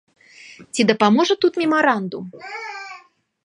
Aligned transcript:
Ці 0.75 0.81
дапаможа 0.91 1.33
тут 1.45 1.53
мемарандум? 1.65 2.25